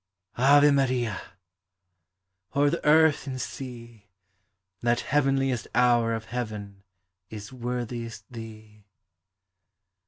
Ave 0.39 0.71
Maria! 0.71 1.21
o'er 2.55 2.71
the 2.71 2.83
earth 2.83 3.27
and 3.27 3.39
sea, 3.39 4.09
That 4.81 5.01
heavenliest 5.01 5.67
hour 5.75 6.15
of 6.15 6.25
heaven 6.25 6.81
is 7.29 7.53
worthiest 7.53 8.25
thee. 8.33 8.87